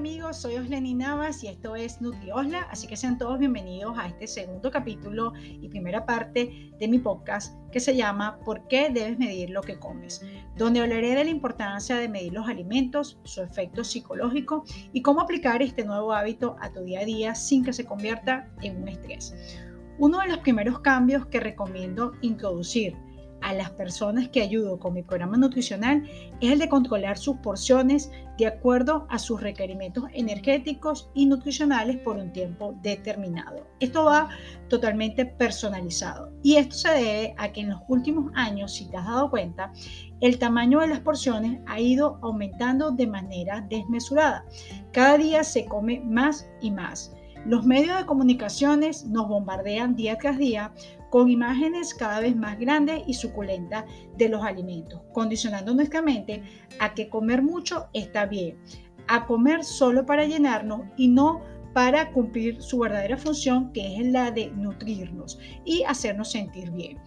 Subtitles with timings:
[0.00, 4.26] amigos, soy Osleni Navas y esto es NutriOsla, así que sean todos bienvenidos a este
[4.26, 9.50] segundo capítulo y primera parte de mi podcast que se llama ¿Por qué debes medir
[9.50, 10.24] lo que comes?
[10.56, 15.60] Donde hablaré de la importancia de medir los alimentos, su efecto psicológico y cómo aplicar
[15.60, 19.34] este nuevo hábito a tu día a día sin que se convierta en un estrés.
[19.98, 22.96] Uno de los primeros cambios que recomiendo introducir
[23.42, 26.08] a las personas que ayudo con mi programa nutricional
[26.40, 32.16] es el de controlar sus porciones de acuerdo a sus requerimientos energéticos y nutricionales por
[32.16, 33.66] un tiempo determinado.
[33.80, 34.28] Esto va
[34.68, 39.06] totalmente personalizado y esto se debe a que en los últimos años, si te has
[39.06, 39.72] dado cuenta,
[40.20, 44.44] el tamaño de las porciones ha ido aumentando de manera desmesurada.
[44.92, 47.14] Cada día se come más y más.
[47.46, 50.72] Los medios de comunicaciones nos bombardean día tras día
[51.10, 53.84] con imágenes cada vez más grandes y suculentas
[54.16, 56.42] de los alimentos, condicionando nuestra mente
[56.78, 58.56] a que comer mucho está bien,
[59.08, 61.42] a comer solo para llenarnos y no
[61.74, 66.98] para cumplir su verdadera función, que es la de nutrirnos y hacernos sentir bien.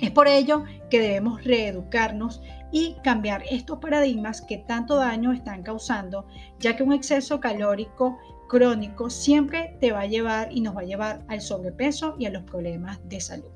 [0.00, 2.42] Es por ello que debemos reeducarnos
[2.72, 6.26] y cambiar estos paradigmas que tanto daño están causando,
[6.58, 10.84] ya que un exceso calórico crónico siempre te va a llevar y nos va a
[10.84, 13.50] llevar al sobrepeso y a los problemas de salud.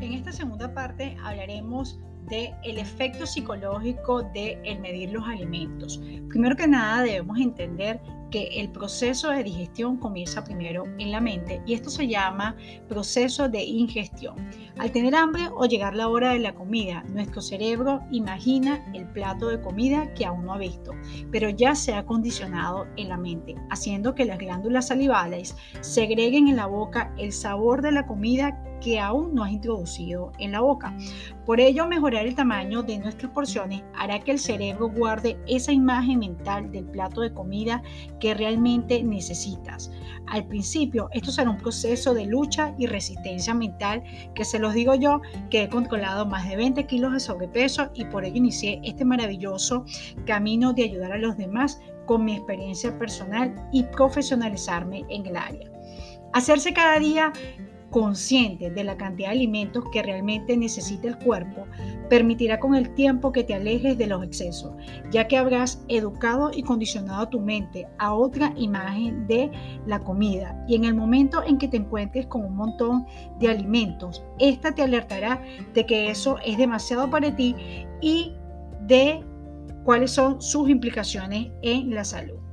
[0.00, 6.00] En esta segunda parte hablaremos del el efecto psicológico de medir los alimentos.
[6.28, 8.00] Primero que nada debemos entender
[8.30, 12.56] que el proceso de digestión comienza primero en la mente y esto se llama
[12.88, 14.36] proceso de ingestión.
[14.78, 19.48] Al tener hambre o llegar la hora de la comida, nuestro cerebro imagina el plato
[19.48, 20.92] de comida que aún no ha visto,
[21.30, 26.56] pero ya se ha condicionado en la mente, haciendo que las glándulas salivales segreguen en
[26.56, 30.96] la boca el sabor de la comida que aún no has introducido en la boca.
[31.46, 36.20] Por ello, mejorar el tamaño de nuestras porciones hará que el cerebro guarde esa imagen
[36.20, 37.82] mental del plato de comida
[38.20, 39.90] que realmente necesitas.
[40.28, 44.04] Al principio, esto será un proceso de lucha y resistencia mental
[44.34, 45.20] que se los digo yo,
[45.50, 49.84] que he controlado más de 20 kilos de sobrepeso y por ello inicié este maravilloso
[50.26, 55.70] camino de ayudar a los demás con mi experiencia personal y profesionalizarme en el área.
[56.32, 57.32] Hacerse cada día
[57.90, 61.66] consciente de la cantidad de alimentos que realmente necesita el cuerpo,
[62.10, 64.72] permitirá con el tiempo que te alejes de los excesos,
[65.10, 69.50] ya que habrás educado y condicionado tu mente a otra imagen de
[69.86, 70.62] la comida.
[70.68, 73.06] Y en el momento en que te encuentres con un montón
[73.38, 75.40] de alimentos, esta te alertará
[75.72, 77.54] de que eso es demasiado para ti
[78.02, 78.34] y
[78.86, 79.24] de
[79.84, 82.49] cuáles son sus implicaciones en la salud.